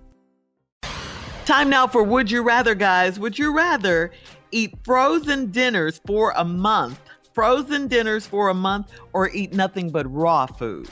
Time 1.45 1.69
now 1.69 1.87
for 1.87 2.03
Would 2.03 2.29
You 2.31 2.43
Rather, 2.43 2.75
guys. 2.75 3.19
Would 3.19 3.37
you 3.37 3.55
rather 3.55 4.11
eat 4.51 4.73
frozen 4.83 5.51
dinners 5.51 5.99
for 6.05 6.33
a 6.37 6.43
month, 6.45 6.99
frozen 7.33 7.87
dinners 7.87 8.25
for 8.27 8.49
a 8.49 8.53
month, 8.53 8.91
or 9.13 9.29
eat 9.29 9.53
nothing 9.53 9.89
but 9.89 10.11
raw 10.11 10.45
food? 10.45 10.89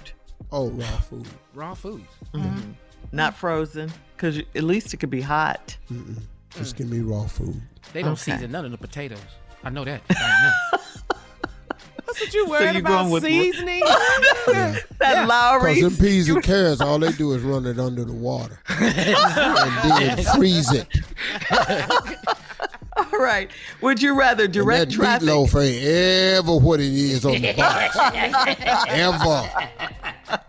Oh, 0.51 0.69
raw 0.71 0.97
food. 0.97 1.27
Raw 1.53 1.73
food. 1.75 2.03
Mm-hmm. 2.33 2.71
Not 3.11 3.35
frozen, 3.37 3.91
because 4.15 4.39
at 4.39 4.63
least 4.63 4.93
it 4.93 4.97
could 4.97 5.09
be 5.09 5.21
hot. 5.21 5.77
Mm-mm. 5.91 6.17
Just 6.57 6.75
give 6.75 6.89
me 6.89 6.99
raw 7.01 7.25
food. 7.27 7.61
They 7.93 8.01
don't 8.01 8.13
Okay. 8.13 8.33
season 8.33 8.51
none 8.51 8.65
of 8.65 8.71
the 8.71 8.77
potatoes. 8.77 9.19
I 9.63 9.69
know 9.69 9.85
that. 9.85 10.01
I 10.09 10.51
know. 10.73 10.79
That's 12.19 12.21
what 12.21 12.33
you 12.33 12.45
So 12.45 12.49
worried 12.51 12.73
you 12.75 12.79
about 12.81 13.09
with- 13.11 13.23
seasoning? 13.23 13.83
Yeah. 14.47 14.77
That 14.99 15.27
Lowry. 15.27 15.75
Because 15.75 15.97
them 15.97 16.05
peas 16.07 16.27
and 16.29 16.43
carrots, 16.43 16.81
all 16.81 16.97
they 16.99 17.11
do 17.11 17.33
is 17.33 17.41
run 17.43 17.65
it 17.67 17.79
under 17.79 18.03
the 18.03 18.13
water 18.13 18.59
and 18.69 20.17
then 20.17 20.23
freeze 20.35 20.71
it. 20.73 20.87
All 22.97 23.19
right. 23.19 23.49
Would 23.81 24.01
you 24.01 24.17
rather 24.17 24.45
And 24.45 24.53
direct 24.53 24.89
that 24.89 24.95
traffic? 24.95 25.27
meatloaf 25.29 25.55
ain't 25.63 25.83
ever 25.85 26.57
what 26.57 26.79
it 26.79 26.91
is 26.91 27.25
on 27.25 27.33
the 27.41 27.53
box. 27.53 27.95
ever. 28.89 30.39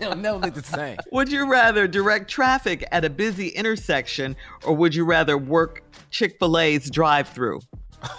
They'll 0.00 0.16
never 0.16 0.38
look 0.38 0.54
the 0.54 0.62
same. 0.62 0.96
Would 1.12 1.30
you 1.30 1.50
rather 1.50 1.86
direct 1.88 2.30
traffic 2.30 2.86
at 2.92 3.04
a 3.04 3.10
busy 3.10 3.48
intersection, 3.48 4.36
or 4.64 4.74
would 4.74 4.94
you 4.94 5.04
rather 5.04 5.36
work 5.36 5.82
Chick 6.10 6.36
Fil 6.38 6.58
A's 6.58 6.88
drive-through? 6.90 7.60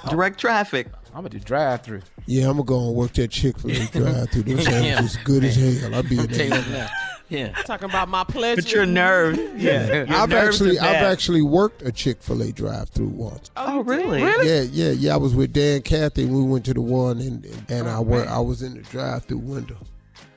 Direct 0.09 0.38
traffic. 0.40 0.88
I'm 1.14 1.22
gonna 1.24 1.30
do 1.30 1.40
drive 1.40 1.84
through. 1.84 2.02
Yeah, 2.25 2.46
I'm 2.46 2.53
gonna 2.53 2.64
go 2.64 2.88
and 2.88 2.96
work 2.96 3.14
that 3.14 3.31
Chick 3.31 3.58
Fil 3.59 3.72
A 3.72 3.88
drive 3.92 4.30
through. 4.30 4.44
Those 4.44 4.66
sandwiches 4.66 5.18
good 5.24 5.44
as 5.44 5.56
hell. 5.56 5.96
I'll 5.96 6.03
be 6.03 6.20
in 6.20 6.28
Tell 6.28 6.62
there. 6.64 6.90
Yeah. 7.30 7.52
Talking 7.64 7.90
about 7.90 8.09
my 8.09 8.24
pleasure. 8.24 8.62
But 8.62 8.72
your 8.72 8.86
nerves. 8.86 9.40
Yeah. 9.59 10.03
Your 10.06 10.12
I've 10.12 10.34
actually 10.34 10.80
I've 10.80 11.03
actually 11.03 11.42
worked 11.42 11.81
a 11.81 11.92
Chick 11.92 12.22
Fil 12.22 12.42
A 12.42 12.52
drive 12.52 12.90
through 12.90 13.08
once. 13.08 13.52
Oh, 13.58 13.80
oh 13.80 13.84
really? 13.84 14.24
really? 14.24 14.47
Yeah, 14.47 14.62
yeah, 14.62 14.92
yeah. 14.92 15.14
I 15.14 15.18
was 15.18 15.36
with 15.36 15.53
Dan 15.53 15.81
Cathy. 15.81 16.24
and 16.24 16.34
We 16.34 16.44
went 16.44 16.66
to 16.66 16.74
the 16.74 16.81
one, 16.81 17.20
and 17.20 17.46
and, 17.46 17.66
and 17.70 17.88
I 17.88 18.00
were 18.00 18.26
I 18.28 18.40
was 18.40 18.62
in 18.62 18.76
the 18.76 18.81
drive 18.81 19.26
through 19.26 19.40
window. 19.40 19.78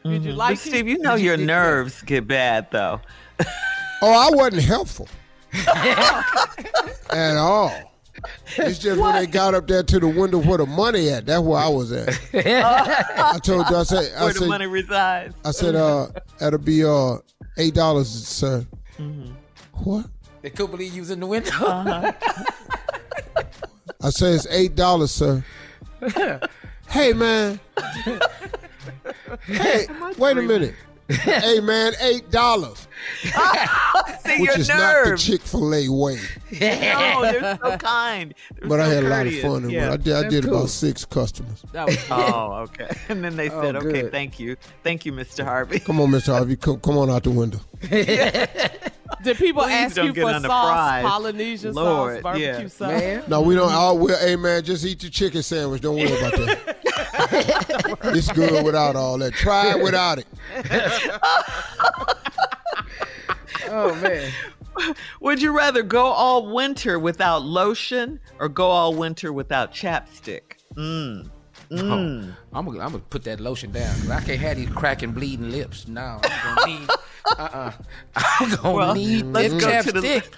Did 0.03 0.13
you 0.13 0.19
mm-hmm. 0.19 0.29
But 0.31 0.37
like 0.37 0.59
Steve, 0.59 0.89
you 0.89 0.99
know 0.99 1.15
your 1.15 1.37
nerves 1.37 2.03
get 2.03 2.27
bad 2.27 2.69
though. 2.71 3.01
Oh, 4.05 4.13
I 4.13 4.35
wasn't 4.35 4.63
helpful 4.63 5.09
at 5.53 7.37
all. 7.37 7.92
It's 8.59 8.79
just 8.79 9.01
when 9.01 9.15
they 9.15 9.27
got 9.27 9.55
up 9.55 9.67
there 9.67 9.83
to 9.83 9.99
the 10.01 10.07
window 10.09 10.39
where 10.39 10.59
the 10.59 10.67
money 10.67 11.09
at. 11.09 11.27
That's 11.27 11.41
where 11.43 11.59
I 11.59 11.69
was 11.69 11.91
at. 11.93 12.09
I 12.35 13.39
told 13.43 13.69
you. 13.71 13.77
I 13.77 13.83
said. 13.85 14.13
I 14.17 14.25
Where 14.25 14.33
the 14.33 14.39
said. 14.41 14.49
money 14.49 14.67
resides. 14.67 15.35
I 15.45 15.51
said. 15.51 15.75
Uh, 15.75 16.09
that'll 16.39 16.59
be 16.59 16.85
uh 16.85 17.17
eight 17.57 17.75
dollars, 17.75 18.09
sir. 18.09 18.67
What? 19.83 20.07
They 20.43 20.51
couldn't 20.51 20.73
believe 20.73 20.93
you 20.93 21.01
was 21.03 21.11
in 21.11 21.21
the 21.21 21.27
window. 21.27 21.51
Uh-huh. 21.53 22.13
I 24.03 24.11
said 24.11 24.35
it's 24.35 24.47
eight 24.51 24.75
dollars, 24.75 25.11
sir. 25.13 25.43
hey 26.89 27.13
man. 27.15 27.59
hey, 29.47 29.87
wait 30.19 30.37
a 30.37 30.43
minute. 30.43 30.75
hey 31.09 31.61
man, 31.61 31.93
eight 32.01 32.31
dollars, 32.31 32.89
See 34.37 34.41
which 34.43 34.51
your 34.51 34.59
is 34.59 34.69
not 34.69 35.05
the. 35.07 35.17
Chick 35.19 35.43
Fil 35.43 35.75
A 35.75 35.89
way. 35.89 36.19
no, 36.61 37.23
they're 37.23 37.59
so 37.63 37.77
kind. 37.79 38.35
They're 38.59 38.69
But 38.69 38.81
I 38.81 38.85
so 38.89 38.95
had 38.95 39.05
a 39.05 39.09
lot 39.09 39.27
of 39.27 39.35
fun. 39.41 39.65
in 39.65 39.71
it. 39.71 39.73
Yeah. 39.75 39.93
I 39.93 39.97
did. 39.97 40.15
I 40.15 40.29
did 40.29 40.45
cool. 40.45 40.57
about 40.57 40.69
six 40.71 41.05
customers. 41.05 41.63
That 41.73 41.87
was 41.87 41.99
Oh, 42.11 42.53
okay. 42.69 42.89
And 43.09 43.23
then 43.25 43.37
they 43.37 43.51
Oh, 43.51 43.63
said, 43.63 43.77
"Okay, 43.77 44.09
thank 44.11 44.39
you, 44.41 44.57
thank 44.83 45.05
you, 45.07 45.13
Mr. 45.13 45.45
Harvey." 45.45 45.79
Come 45.81 46.01
on, 46.01 46.11
Mr. 46.11 46.33
Harvey. 46.33 46.57
Come, 46.57 46.81
come 46.81 46.99
on 46.99 47.11
out 47.11 47.25
the 47.25 47.31
window. 47.31 47.61
Did 49.23 49.37
people 49.37 49.63
Please 49.63 49.73
ask 49.73 49.97
you 49.99 50.13
for 50.15 50.33
sauce, 50.33 50.43
fries. 50.47 51.05
Polynesian 51.05 51.75
Lord, 51.75 52.15
sauce, 52.15 52.23
barbecue 52.23 52.47
yeah. 52.47 52.67
sauce? 52.69 52.89
man. 52.89 53.23
No, 53.29 53.41
we 53.43 53.55
don't. 53.55 53.71
All, 53.71 53.99
we'll, 53.99 54.19
hey 54.19 54.37
man, 54.37 54.65
just 54.65 54.85
eat 54.85 55.03
your 55.03 55.11
chicken 55.11 55.43
sandwich. 55.43 55.81
Don't 55.83 55.97
worry 55.97 56.11
about 56.19 56.33
that. 56.33 56.79
it's 58.15 58.33
good 58.33 58.65
without 58.65 58.97
all 58.97 59.19
that. 59.19 59.33
Try 59.35 59.77
it 59.77 59.83
without 59.83 60.19
it. 60.19 60.27
Oh 63.75 63.95
man. 63.97 64.31
Would 65.21 65.41
you 65.43 65.57
rather 65.57 65.83
go 65.83 66.05
all 66.07 66.53
winter 66.53 66.99
without 66.99 67.43
lotion 67.43 68.21
or 68.39 68.49
go 68.49 68.67
all 68.69 68.95
winter 68.95 69.33
without 69.33 69.73
chapstick? 69.73 70.57
Mmm. 70.75 71.29
Oh, 71.71 71.75
mm. 71.77 72.35
I'm 72.53 72.65
gonna, 72.67 72.81
I'm 72.81 72.93
gonna 72.93 72.99
put 72.99 73.25
that 73.25 73.41
lotion 73.41 73.71
down. 73.73 73.95
I 74.11 74.21
can't 74.21 74.39
have 74.41 74.57
these 74.59 74.69
cracking, 74.69 75.13
bleeding 75.13 75.51
lips. 75.51 75.89
No, 75.89 76.21
I'm 76.23 76.55
gonna 76.57 76.67
need. 76.81 76.91
Uh-uh. 77.39 77.73
I'm 78.17 78.51
gonna 78.57 78.73
Well, 78.75 78.95
need 78.95 79.25
let's 79.27 79.55
that 79.55 79.61
go 79.61 79.83
to 79.83 79.93
the- 79.93 80.01
chapstick. 80.09 80.33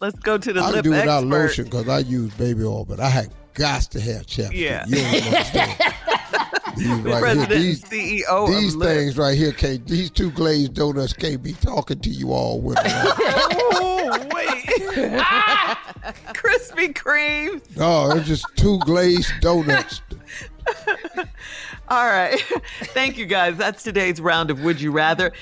Let's 0.00 0.18
go 0.20 0.38
to 0.38 0.52
the 0.54 0.60
I 0.60 0.64
can 0.64 0.72
lip 0.72 0.84
do 0.84 0.90
without 0.90 1.18
expert. 1.24 1.28
lotion 1.28 1.64
because 1.64 1.88
I 1.88 1.98
use 1.98 2.32
baby 2.34 2.64
oil, 2.64 2.84
but 2.86 3.00
I 3.00 3.08
had 3.10 3.30
got 3.54 3.82
to 3.82 4.00
have 4.00 4.26
chapstick. 4.26 4.52
Yeah. 4.52 4.84
You 4.86 4.96
don't 4.96 5.14
understand. 5.14 5.94
these 6.76 6.88
right 7.00 7.36
here, 7.36 7.46
these, 7.46 7.82
CEO 7.84 8.48
these 8.48 8.76
lip. 8.76 8.88
things 8.88 9.18
right 9.18 9.36
here 9.36 9.52
can't. 9.52 9.86
These 9.86 10.10
two 10.10 10.30
glazed 10.30 10.74
donuts 10.74 11.12
can't 11.12 11.42
be 11.42 11.52
talking 11.54 12.00
to 12.00 12.08
you 12.08 12.32
all 12.32 12.60
winter. 12.60 12.82
oh, 12.84 14.28
wait. 14.34 14.64
Krispy 16.34 16.94
Kreme. 16.94 17.60
no, 17.76 18.10
it's 18.12 18.26
just 18.26 18.46
two 18.56 18.78
glazed 18.80 19.32
donuts. 19.40 20.02
All 21.88 22.06
right. 22.06 22.40
Thank 22.94 23.18
you, 23.18 23.26
guys. 23.26 23.56
That's 23.56 23.82
today's 23.82 24.20
round 24.20 24.50
of 24.50 24.62
Would 24.62 24.80
You 24.80 24.92
Rather. 24.92 25.32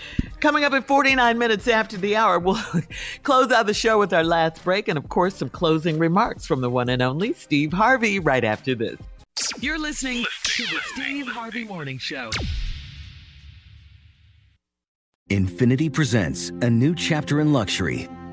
Coming 0.41 0.65
up 0.65 0.73
at 0.73 0.87
49 0.87 1.39
minutes 1.39 1.69
after 1.69 1.97
the 1.97 2.17
hour, 2.17 2.39
we'll 2.39 2.61
close 3.23 3.53
out 3.53 3.67
the 3.67 3.75
show 3.75 3.99
with 3.99 4.13
our 4.13 4.25
last 4.25 4.63
break 4.65 4.89
and, 4.89 4.97
of 4.97 5.09
course, 5.09 5.35
some 5.35 5.51
closing 5.51 5.99
remarks 5.99 6.47
from 6.47 6.61
the 6.61 6.71
one 6.71 6.89
and 6.89 7.03
only 7.03 7.33
Steve 7.33 7.73
Harvey 7.73 8.19
right 8.19 8.45
after 8.45 8.75
this. 8.75 8.99
You're 9.61 9.79
listening 9.79 10.25
to 10.45 10.63
the 10.65 10.81
Steve 10.95 11.27
Harvey 11.29 11.65
Morning 11.65 11.99
Show. 11.99 12.31
Infiniti 15.31 15.93
presents 15.93 16.49
a 16.63 16.71
new 16.71 16.95
chapter 16.95 17.41
in 17.41 17.53
luxury, 17.53 18.09